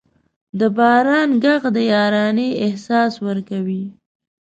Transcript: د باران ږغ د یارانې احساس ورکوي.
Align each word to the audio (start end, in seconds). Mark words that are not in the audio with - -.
د 0.59 0.61
باران 0.77 1.29
ږغ 1.43 1.63
د 1.75 1.77
یارانې 1.93 2.47
احساس 2.65 3.13
ورکوي. 3.27 3.83